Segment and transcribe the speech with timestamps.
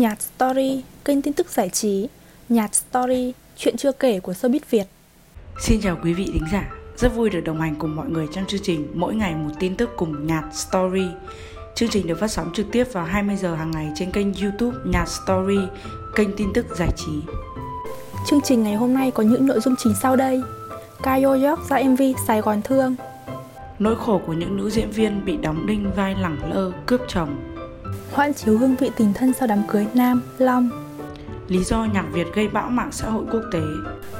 [0.00, 2.08] Nhạt Story, kênh tin tức giải trí.
[2.48, 4.84] Nhạt Story, chuyện chưa kể của showbiz Việt.
[5.60, 6.70] Xin chào quý vị thính giả.
[6.96, 9.76] Rất vui được đồng hành cùng mọi người trong chương trình Mỗi ngày một tin
[9.76, 11.06] tức cùng Nhạt Story.
[11.74, 14.78] Chương trình được phát sóng trực tiếp vào 20 giờ hàng ngày trên kênh youtube
[14.84, 15.58] Nhạt Story
[16.16, 17.12] Kênh tin tức giải trí.
[18.26, 20.42] Chương trình ngày hôm nay có những nội dung chính sau đây.
[21.02, 22.94] Kayo York ra MV Sài Gòn Thương.
[23.78, 27.59] Nỗi khổ của những nữ diễn viên bị đóng đinh vai lẳng lơ cướp chồng
[28.12, 30.70] Hoãn chiếu hương vị tình thân sau đám cưới Nam, Long
[31.48, 33.62] Lý do nhạc Việt gây bão mạng xã hội quốc tế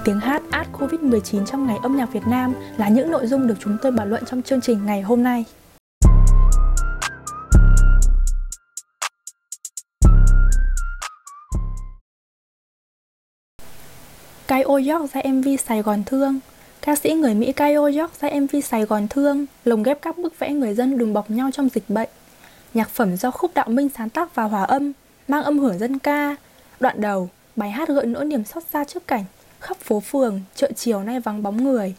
[0.04, 3.54] Tiếng hát át Covid-19 trong ngày âm nhạc Việt Nam là những nội dung được
[3.60, 5.44] chúng tôi bàn luận trong chương trình ngày hôm nay.
[14.46, 16.40] Kai York ra MV Sài Gòn Thương
[16.82, 20.38] Ca sĩ người Mỹ Kai York ra MV Sài Gòn Thương lồng ghép các bức
[20.38, 22.08] vẽ người dân đùm bọc nhau trong dịch bệnh.
[22.74, 24.92] Nhạc phẩm do Khúc Đạo Minh sáng tác và hòa âm,
[25.28, 26.36] mang âm hưởng dân ca.
[26.80, 29.24] Đoạn đầu, bài hát gợi nỗi niềm xót xa trước cảnh
[29.60, 31.94] khắp phố phường, chợ chiều nay vắng bóng người.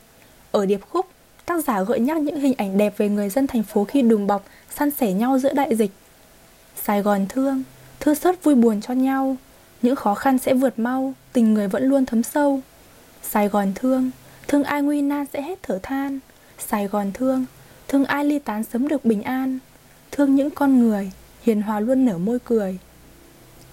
[0.52, 1.06] Ở điệp khúc,
[1.46, 4.28] tác giả gợi nhắc những hình ảnh đẹp về người dân thành phố khi đùm
[4.28, 5.92] bọc, săn sẻ nhau giữa đại dịch.
[6.84, 7.64] Sài Gòn thương,
[8.00, 9.36] thư sớt vui buồn cho nhau,
[9.82, 12.60] những khó khăn sẽ vượt mau, tình người vẫn luôn thấm sâu.
[13.24, 14.12] Sài Gòn thương,
[14.48, 16.20] thương ai nguy nan sẽ hết thở than.
[16.60, 17.46] Sài Gòn thương,
[17.88, 19.60] thương ai ly tán sớm được bình an.
[20.12, 22.78] Thương những con người, hiền hòa luôn nở môi cười.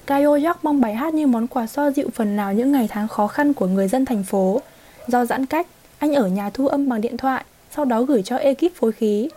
[0.07, 3.09] Kayo York mong bài hát như món quà xoa dịu phần nào những ngày tháng
[3.09, 4.61] khó khăn của người dân thành phố.
[5.07, 5.67] Do giãn cách,
[5.99, 7.45] anh ở nhà thu âm bằng điện thoại,
[7.77, 9.29] sau đó gửi cho ekip phối khí.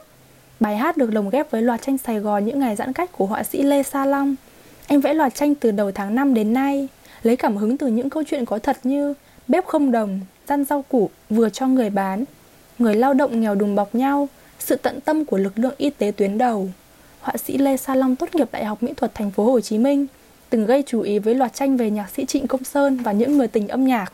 [0.60, 3.26] Bài hát được lồng ghép với loạt tranh Sài Gòn những ngày giãn cách của
[3.26, 4.36] họa sĩ Lê Sa Long.
[4.88, 6.88] Anh vẽ loạt tranh từ đầu tháng 5 đến nay,
[7.24, 9.14] lấy cảm hứng từ những câu chuyện có thật như
[9.48, 12.24] bếp không đồng, răn rau củ vừa cho người bán,
[12.80, 14.28] người lao động nghèo đùm bọc nhau,
[14.60, 16.70] sự tận tâm của lực lượng y tế tuyến đầu.
[17.22, 19.78] Họa sĩ Lê Sa Long tốt nghiệp Đại học Mỹ thuật Thành phố Hồ Chí
[19.78, 20.08] Minh,
[20.50, 23.38] từng gây chú ý với loạt tranh về nhạc sĩ Trịnh Công Sơn và những
[23.38, 24.14] người tình âm nhạc.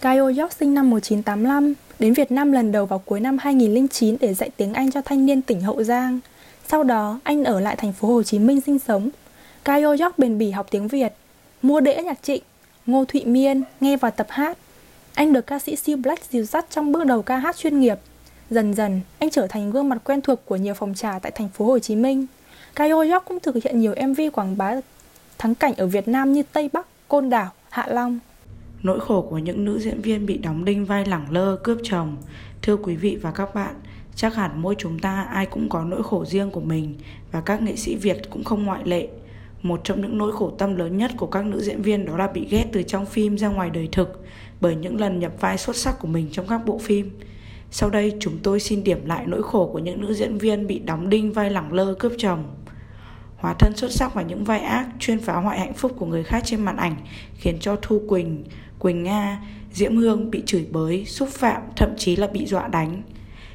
[0.00, 4.34] Kayo York sinh năm 1985, đến Việt Nam lần đầu vào cuối năm 2009 để
[4.34, 6.20] dạy tiếng Anh cho thanh niên tỉnh Hậu Giang.
[6.68, 9.10] Sau đó, anh ở lại thành phố Hồ Chí Minh sinh sống.
[9.64, 11.12] Kayo York bền bỉ học tiếng Việt,
[11.62, 12.42] mua đĩa nhạc Trịnh,
[12.86, 14.58] Ngô Thụy Miên, nghe và tập hát.
[15.14, 17.98] Anh được ca sĩ Siêu Black dìu dắt trong bước đầu ca hát chuyên nghiệp.
[18.50, 21.48] Dần dần, anh trở thành gương mặt quen thuộc của nhiều phòng trà tại thành
[21.48, 22.26] phố Hồ Chí Minh.
[22.76, 24.74] Kayo York cũng thực hiện nhiều MV quảng bá
[25.38, 28.18] thắng cảnh ở Việt Nam như Tây Bắc, Côn Đảo, Hạ Long.
[28.82, 32.16] Nỗi khổ của những nữ diễn viên bị đóng đinh vai lẳng lơ cướp chồng
[32.62, 33.74] Thưa quý vị và các bạn
[34.14, 36.98] Chắc hẳn mỗi chúng ta ai cũng có nỗi khổ riêng của mình
[37.32, 39.08] Và các nghệ sĩ Việt cũng không ngoại lệ
[39.62, 42.26] Một trong những nỗi khổ tâm lớn nhất của các nữ diễn viên đó là
[42.26, 44.24] bị ghét từ trong phim ra ngoài đời thực
[44.60, 47.10] Bởi những lần nhập vai xuất sắc của mình trong các bộ phim
[47.70, 50.78] sau đây chúng tôi xin điểm lại nỗi khổ của những nữ diễn viên bị
[50.78, 52.44] đóng đinh vai lẳng lơ cướp chồng
[53.40, 56.22] hóa thân xuất sắc vào những vai ác chuyên phá hoại hạnh phúc của người
[56.22, 56.96] khác trên màn ảnh
[57.34, 58.44] khiến cho Thu Quỳnh,
[58.78, 59.42] Quỳnh Nga,
[59.72, 63.02] Diễm Hương bị chửi bới, xúc phạm, thậm chí là bị dọa đánh.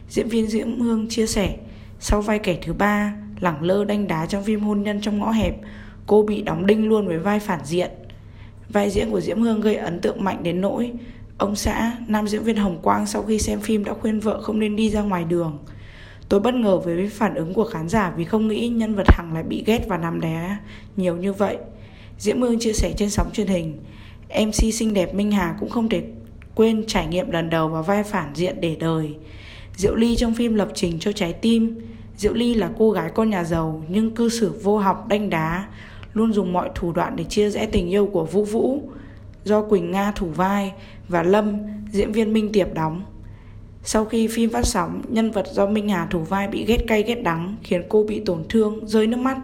[0.10, 1.58] Diễn viên Diễm Hương chia sẻ,
[2.00, 5.32] sau vai kẻ thứ ba, lẳng lơ đanh đá trong phim hôn nhân trong ngõ
[5.32, 5.56] hẹp,
[6.08, 7.92] cô bị đóng đinh luôn với vai phản diện.
[8.70, 10.92] Vai diễn của Diễm Hương gây ấn tượng mạnh đến nỗi
[11.38, 14.60] ông xã, nam diễn viên Hồng Quang sau khi xem phim đã khuyên vợ không
[14.60, 15.58] nên đi ra ngoài đường.
[16.30, 19.34] Tôi bất ngờ với phản ứng của khán giả vì không nghĩ nhân vật Hằng
[19.34, 20.58] lại bị ghét và nằm đé
[20.98, 21.58] nhiều như vậy.
[22.18, 23.80] Diễm Hương chia sẻ trên sóng truyền hình,
[24.46, 26.04] MC xinh đẹp Minh Hà cũng không thể
[26.56, 29.16] quên trải nghiệm lần đầu vào vai phản diện để đời.
[29.78, 31.80] Diệu Ly trong phim Lập Trình cho trái tim,
[32.18, 35.66] Diệu Ly là cô gái con nhà giàu nhưng cư xử vô học đanh đá,
[36.14, 38.82] luôn dùng mọi thủ đoạn để chia rẽ tình yêu của Vũ Vũ,
[39.46, 40.74] do Quỳnh Nga thủ vai
[41.08, 41.58] và Lâm,
[41.92, 43.04] diễn viên Minh Tiệp đóng.
[43.84, 47.04] Sau khi phim phát sóng, nhân vật do Minh Hà thủ vai bị ghét cay
[47.04, 49.38] ghét đắng khiến cô bị tổn thương, rơi nước mắt.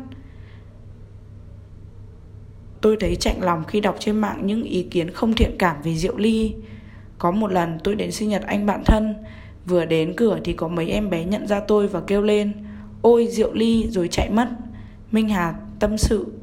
[2.82, 5.96] Tôi thấy chạnh lòng khi đọc trên mạng những ý kiến không thiện cảm về
[5.96, 6.54] Diệu Ly.
[7.18, 9.16] Có một lần tôi đến sinh nhật anh bạn thân,
[9.66, 12.54] vừa đến cửa thì có mấy em bé nhận ra tôi và kêu lên
[13.02, 14.47] Ôi Diệu Ly rồi chạy mất.
[15.12, 16.41] Minh Hà tâm sự.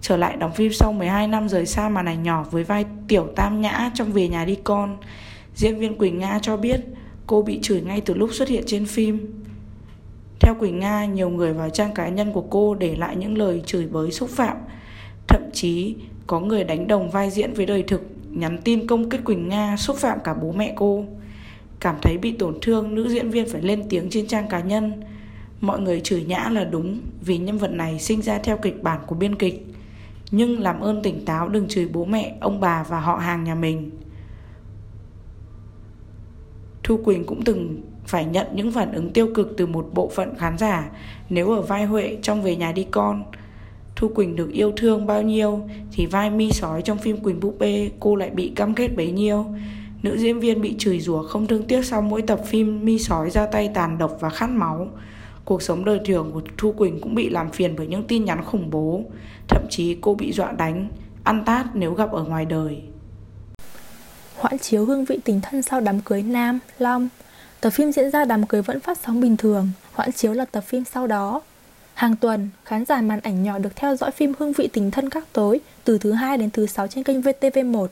[0.00, 3.28] Trở lại đóng phim sau 12 năm rời xa màn ảnh nhỏ với vai tiểu
[3.36, 4.96] tam nhã trong Về nhà đi con.
[5.54, 6.80] Diễn viên Quỳnh Nga cho biết
[7.26, 9.42] cô bị chửi ngay từ lúc xuất hiện trên phim.
[10.40, 13.62] Theo Quỳnh Nga, nhiều người vào trang cá nhân của cô để lại những lời
[13.66, 14.56] chửi bới xúc phạm.
[15.28, 19.24] Thậm chí có người đánh đồng vai diễn với đời thực, nhắn tin công kích
[19.24, 21.04] Quỳnh Nga xúc phạm cả bố mẹ cô.
[21.80, 25.02] Cảm thấy bị tổn thương, nữ diễn viên phải lên tiếng trên trang cá nhân.
[25.60, 29.00] Mọi người chửi nhã là đúng vì nhân vật này sinh ra theo kịch bản
[29.06, 29.66] của biên kịch.
[30.30, 33.54] Nhưng làm ơn tỉnh táo đừng chửi bố mẹ, ông bà và họ hàng nhà
[33.54, 33.90] mình.
[36.82, 40.34] Thu Quỳnh cũng từng phải nhận những phản ứng tiêu cực từ một bộ phận
[40.38, 40.90] khán giả
[41.28, 43.24] nếu ở vai Huệ trong Về nhà đi con.
[43.96, 45.60] Thu Quỳnh được yêu thương bao nhiêu
[45.92, 49.12] thì vai mi sói trong phim Quỳnh Búp Bê cô lại bị căm kết bấy
[49.12, 49.46] nhiêu.
[50.02, 53.30] Nữ diễn viên bị chửi rủa không thương tiếc sau mỗi tập phim mi sói
[53.30, 54.88] ra tay tàn độc và khát máu.
[55.50, 58.44] Cuộc sống đời thường của Thu Quỳnh cũng bị làm phiền bởi những tin nhắn
[58.44, 59.02] khủng bố.
[59.48, 60.88] Thậm chí cô bị dọa đánh,
[61.24, 62.82] ăn tát nếu gặp ở ngoài đời.
[64.36, 67.08] Hoãn chiếu hương vị tình thân sau đám cưới Nam, Long
[67.60, 70.60] Tập phim diễn ra đám cưới vẫn phát sóng bình thường Hoãn chiếu là tập
[70.60, 71.40] phim sau đó
[71.94, 75.10] Hàng tuần, khán giả màn ảnh nhỏ được theo dõi phim Hương vị tình thân
[75.10, 77.86] các tối từ thứ hai đến thứ sáu trên kênh VTV1.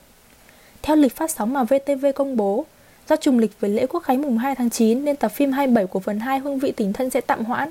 [0.83, 2.67] Theo lịch phát sóng mà VTV công bố,
[3.09, 5.87] do trùng lịch với lễ quốc khánh mùng 2 tháng 9 nên tập phim 27
[5.87, 7.71] của phần 2 Hương vị tình thân sẽ tạm hoãn.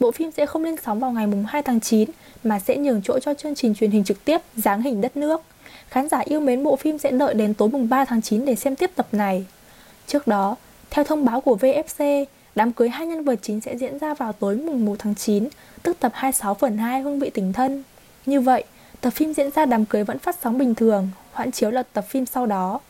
[0.00, 2.10] Bộ phim sẽ không lên sóng vào ngày mùng 2 tháng 9
[2.44, 5.42] mà sẽ nhường chỗ cho chương trình truyền hình trực tiếp Giáng hình đất nước.
[5.88, 8.54] Khán giả yêu mến bộ phim sẽ đợi đến tối mùng 3 tháng 9 để
[8.54, 9.46] xem tiếp tập này.
[10.06, 10.56] Trước đó,
[10.90, 12.24] theo thông báo của VFC,
[12.54, 15.48] đám cưới hai nhân vật chính sẽ diễn ra vào tối mùng 1 tháng 9,
[15.82, 17.82] tức tập 26 phần 2 Hương vị tình thân.
[18.26, 18.64] Như vậy,
[19.00, 22.04] tập phim diễn ra đám cưới vẫn phát sóng bình thường, hoãn chiếu là tập
[22.08, 22.80] phim sau đó.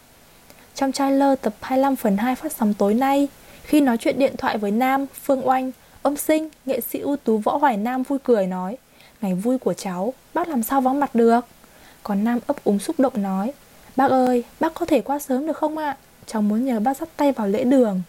[0.75, 3.29] Trong trailer tập 25 phần 2 phát sóng tối nay,
[3.63, 5.73] khi nói chuyện điện thoại với Nam, Phương Oanh,
[6.03, 8.77] ông Sinh, nghệ sĩ ưu tú Võ Hoài Nam vui cười nói
[9.21, 11.47] Ngày vui của cháu, bác làm sao vắng mặt được
[12.03, 13.53] Còn Nam ấp úng xúc động nói
[13.97, 15.97] Bác ơi, bác có thể qua sớm được không ạ?
[16.27, 18.03] Cháu muốn nhờ bác dắt tay vào lễ đường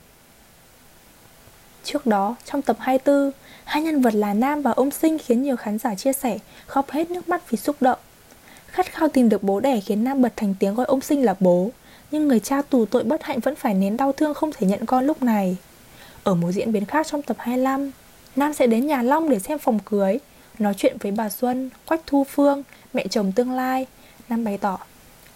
[1.84, 3.32] Trước đó, trong tập 24,
[3.64, 6.92] hai nhân vật là Nam và ông Sinh khiến nhiều khán giả chia sẻ, khóc
[6.92, 8.00] hết nước mắt vì xúc động.
[8.68, 11.36] Khát khao tìm được bố đẻ khiến Nam bật thành tiếng gọi ông Sinh là
[11.40, 11.70] bố,
[12.14, 14.86] nhưng người cha tù tội bất hạnh vẫn phải nén đau thương không thể nhận
[14.86, 15.58] con lúc này.
[16.24, 17.92] Ở một diễn biến khác trong tập 25,
[18.36, 20.20] Nam sẽ đến nhà Long để xem phòng cưới,
[20.60, 22.64] nói chuyện với bà Xuân, Quách Thu Phương,
[22.94, 23.86] mẹ chồng tương lai.
[24.30, 24.78] Nam bày tỏ,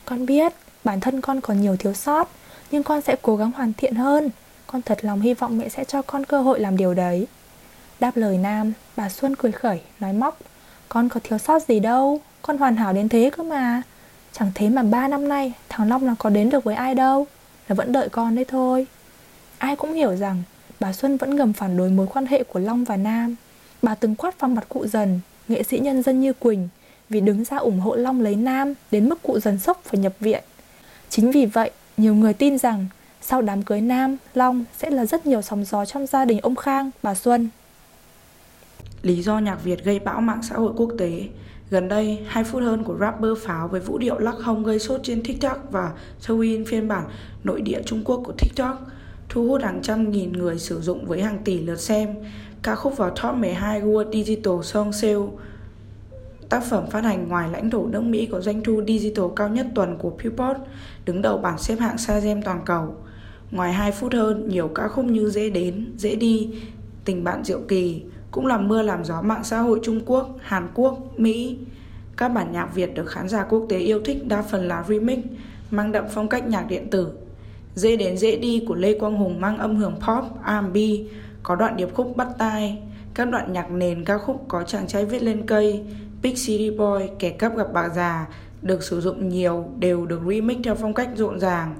[0.05, 0.53] con biết
[0.83, 2.29] bản thân con còn nhiều thiếu sót,
[2.71, 4.29] nhưng con sẽ cố gắng hoàn thiện hơn.
[4.67, 7.27] Con thật lòng hy vọng mẹ sẽ cho con cơ hội làm điều đấy.
[7.99, 10.39] Đáp lời Nam, bà Xuân cười khẩy, nói móc,
[10.89, 13.81] con có thiếu sót gì đâu, con hoàn hảo đến thế cơ mà.
[14.39, 17.27] Chẳng thế mà ba năm nay thằng Long là có đến được với ai đâu,
[17.67, 18.87] là vẫn đợi con đấy thôi.
[19.57, 20.43] Ai cũng hiểu rằng
[20.79, 23.35] bà Xuân vẫn ngầm phản đối mối quan hệ của Long và Nam.
[23.81, 26.69] Bà từng quát vào mặt cụ dần, nghệ sĩ nhân dân như Quỳnh,
[27.09, 30.13] vì đứng ra ủng hộ Long lấy Nam đến mức cụ dần sốc phải nhập
[30.19, 30.43] viện.
[31.09, 32.85] Chính vì vậy, nhiều người tin rằng
[33.21, 36.55] sau đám cưới Nam, Long sẽ là rất nhiều sóng gió trong gia đình ông
[36.55, 37.49] Khang, bà Xuân.
[39.01, 41.27] Lý do nhạc Việt gây bão mạng xã hội quốc tế
[41.69, 44.99] Gần đây, 2 phút hơn của rapper Pháo với vũ điệu lắc hông gây sốt
[45.03, 47.03] trên TikTok và Douyin phiên bản
[47.43, 48.87] nội địa Trung Quốc của TikTok
[49.29, 52.15] thu hút hàng trăm nghìn người sử dụng với hàng tỷ lượt xem.
[52.63, 55.27] Ca khúc vào top 12 World Digital Song Sale.
[56.49, 59.67] Tác phẩm phát hành ngoài lãnh thổ nước Mỹ có doanh thu digital cao nhất
[59.75, 60.59] tuần của Billboard,
[61.05, 62.95] đứng đầu bảng xếp hạng Shazam toàn cầu.
[63.51, 66.49] Ngoài 2 phút hơn, nhiều ca khúc như Dễ Đến, Dễ Đi,
[67.05, 68.01] Tình Bạn Diệu Kỳ
[68.37, 71.57] cũng làm mưa làm gió mạng xã hội Trung Quốc, Hàn Quốc, Mỹ.
[72.17, 75.19] Các bản nhạc Việt được khán giả quốc tế yêu thích đa phần là remix,
[75.71, 77.07] mang đậm phong cách nhạc điện tử.
[77.75, 80.77] Dễ đến dễ đi của Lê Quang Hùng mang âm hưởng pop, R&B,
[81.43, 82.77] có đoạn điệp khúc bắt tai,
[83.13, 85.83] các đoạn nhạc nền ca khúc có chàng trai viết lên cây,
[86.21, 88.27] Big City Boy, kẻ cấp gặp bà già,
[88.61, 91.75] được sử dụng nhiều đều được remix theo phong cách rộn ràng.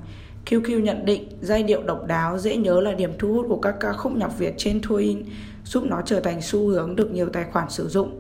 [0.46, 3.76] QQ nhận định giai điệu độc đáo dễ nhớ là điểm thu hút của các
[3.80, 5.24] ca khúc nhạc Việt trên Twin,
[5.68, 8.20] giúp nó trở thành xu hướng được nhiều tài khoản sử dụng.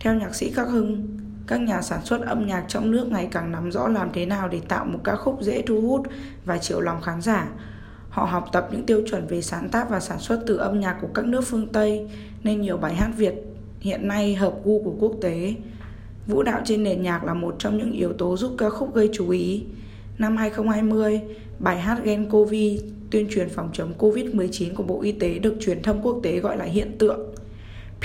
[0.00, 1.06] Theo nhạc sĩ Khắc Hưng,
[1.46, 4.48] các nhà sản xuất âm nhạc trong nước ngày càng nắm rõ làm thế nào
[4.48, 6.06] để tạo một ca khúc dễ thu hút
[6.44, 7.48] và chiều lòng khán giả.
[8.10, 10.98] Họ học tập những tiêu chuẩn về sáng tác và sản xuất từ âm nhạc
[11.00, 12.08] của các nước phương Tây
[12.42, 13.34] nên nhiều bài hát Việt
[13.80, 15.54] hiện nay hợp gu của quốc tế.
[16.26, 19.10] Vũ đạo trên nền nhạc là một trong những yếu tố giúp ca khúc gây
[19.12, 19.64] chú ý.
[20.18, 21.20] Năm 2020,
[21.58, 22.80] bài hát Gen Covid
[23.10, 26.56] tuyên truyền phòng chống Covid-19 của Bộ Y tế được truyền thông quốc tế gọi
[26.56, 27.34] là hiện tượng.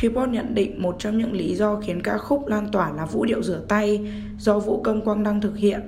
[0.02, 3.26] Billboard nhận định một trong những lý do khiến ca khúc lan tỏa là vũ
[3.26, 5.82] điệu rửa tay do Vũ Công Quang đang thực hiện.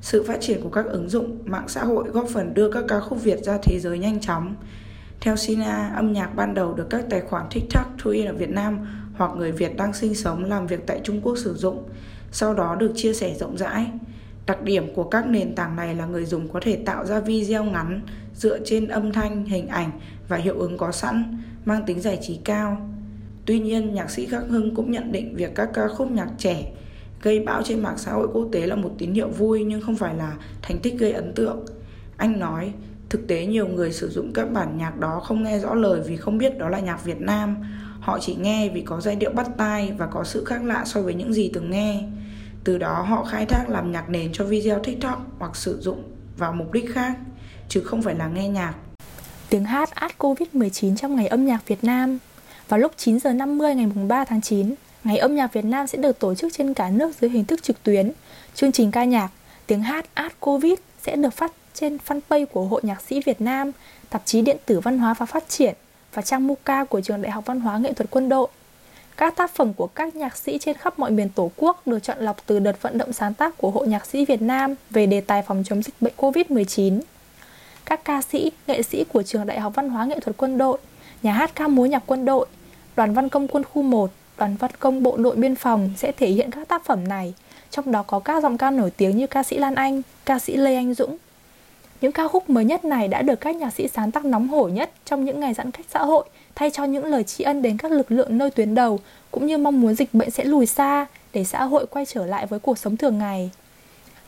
[0.00, 3.00] Sự phát triển của các ứng dụng mạng xã hội góp phần đưa các ca
[3.00, 4.54] khúc Việt ra thế giới nhanh chóng.
[5.20, 8.78] Theo Sina, âm nhạc ban đầu được các tài khoản TikTok Twitter ở Việt Nam
[9.16, 11.82] hoặc người Việt đang sinh sống làm việc tại Trung Quốc sử dụng,
[12.32, 13.86] sau đó được chia sẻ rộng rãi.
[14.46, 17.64] Đặc điểm của các nền tảng này là người dùng có thể tạo ra video
[17.64, 18.00] ngắn
[18.34, 19.90] dựa trên âm thanh, hình ảnh
[20.28, 22.88] và hiệu ứng có sẵn, mang tính giải trí cao.
[23.46, 26.72] Tuy nhiên, nhạc sĩ Khắc Hưng cũng nhận định việc các ca khúc nhạc trẻ
[27.22, 29.96] gây bão trên mạng xã hội quốc tế là một tín hiệu vui nhưng không
[29.96, 31.64] phải là thành tích gây ấn tượng.
[32.16, 32.72] Anh nói,
[33.08, 36.16] thực tế nhiều người sử dụng các bản nhạc đó không nghe rõ lời vì
[36.16, 37.56] không biết đó là nhạc Việt Nam.
[38.00, 41.00] Họ chỉ nghe vì có giai điệu bắt tai và có sự khác lạ so
[41.00, 42.02] với những gì từng nghe.
[42.64, 46.02] Từ đó họ khai thác làm nhạc nền cho video TikTok hoặc sử dụng
[46.36, 47.16] vào mục đích khác,
[47.68, 48.74] chứ không phải là nghe nhạc.
[49.48, 52.18] Tiếng hát át Covid-19 trong ngày âm nhạc Việt Nam
[52.68, 55.98] Vào lúc 9 giờ 50 ngày 3 tháng 9, Ngày âm nhạc Việt Nam sẽ
[55.98, 58.12] được tổ chức trên cả nước dưới hình thức trực tuyến.
[58.54, 59.28] Chương trình ca nhạc
[59.66, 63.70] Tiếng hát át Covid sẽ được phát trên fanpage của Hội Nhạc sĩ Việt Nam,
[64.10, 65.74] tạp chí điện tử Văn hóa và Phát triển
[66.14, 68.48] và trang Muka của Trường Đại học Văn hóa Nghệ thuật Quân đội.
[69.16, 72.18] Các tác phẩm của các nhạc sĩ trên khắp mọi miền Tổ quốc được chọn
[72.20, 75.20] lọc từ đợt vận động sáng tác của Hội Nhạc sĩ Việt Nam về đề
[75.20, 77.00] tài phòng chống dịch bệnh COVID-19.
[77.84, 80.78] Các ca sĩ, nghệ sĩ của Trường Đại học Văn hóa Nghệ thuật Quân đội,
[81.22, 82.46] nhà hát ca múa nhạc quân đội,
[82.96, 86.28] đoàn văn công quân khu 1, đoàn văn công bộ đội biên phòng sẽ thể
[86.28, 87.34] hiện các tác phẩm này,
[87.70, 90.56] trong đó có các giọng ca nổi tiếng như ca sĩ Lan Anh, ca sĩ
[90.56, 91.16] Lê Anh Dũng.
[92.04, 94.72] Những ca khúc mới nhất này đã được các nhạc sĩ sáng tác nóng hổi
[94.72, 97.76] nhất trong những ngày giãn cách xã hội thay cho những lời tri ân đến
[97.76, 101.06] các lực lượng nơi tuyến đầu cũng như mong muốn dịch bệnh sẽ lùi xa
[101.32, 103.50] để xã hội quay trở lại với cuộc sống thường ngày.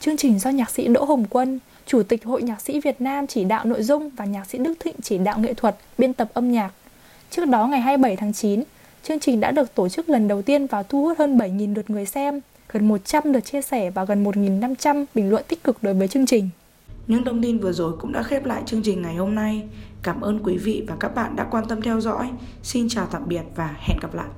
[0.00, 3.26] Chương trình do nhạc sĩ Đỗ Hồng Quân, Chủ tịch Hội Nhạc sĩ Việt Nam
[3.26, 6.28] chỉ đạo nội dung và nhạc sĩ Đức Thịnh chỉ đạo nghệ thuật, biên tập
[6.34, 6.70] âm nhạc.
[7.30, 8.62] Trước đó ngày 27 tháng 9,
[9.02, 11.90] chương trình đã được tổ chức lần đầu tiên và thu hút hơn 7.000 lượt
[11.90, 15.94] người xem, gần 100 lượt chia sẻ và gần 1.500 bình luận tích cực đối
[15.94, 16.50] với chương trình.
[17.06, 19.68] Những thông tin vừa rồi cũng đã khép lại chương trình ngày hôm nay.
[20.02, 22.30] Cảm ơn quý vị và các bạn đã quan tâm theo dõi.
[22.62, 24.28] Xin chào tạm biệt và hẹn gặp lại.